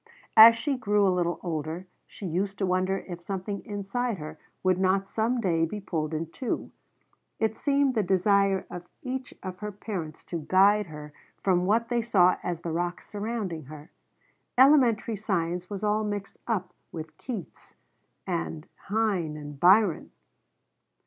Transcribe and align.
As 0.35 0.55
she 0.57 0.75
grew 0.79 1.07
a 1.07 1.13
little 1.13 1.39
older 1.43 1.85
she 2.07 2.25
used 2.25 2.57
to 2.57 2.65
wonder 2.65 3.05
if 3.07 3.21
something 3.21 3.63
inside 3.65 4.17
her 4.17 4.39
would 4.63 4.79
not 4.79 5.07
some 5.07 5.39
day 5.39 5.63
be 5.63 5.79
pulled 5.79 6.11
in 6.15 6.31
two. 6.31 6.71
It 7.37 7.55
seemed 7.55 7.93
the 7.93 8.01
desire 8.01 8.65
of 8.71 8.87
each 9.03 9.31
of 9.43 9.59
her 9.59 9.71
parents 9.71 10.23
to 10.23 10.39
guide 10.49 10.87
her 10.87 11.13
from 11.43 11.67
what 11.67 11.89
they 11.89 12.01
saw 12.01 12.37
as 12.41 12.61
the 12.61 12.71
rocks 12.71 13.07
surrounding 13.09 13.65
her. 13.65 13.91
Elementary 14.57 15.17
science 15.17 15.69
was 15.69 15.83
all 15.83 16.03
mixed 16.03 16.39
up 16.47 16.73
with 16.91 17.15
Keats 17.19 17.75
and 18.25 18.67
Heine 18.87 19.37
and 19.37 19.59
Byron. 19.59 20.09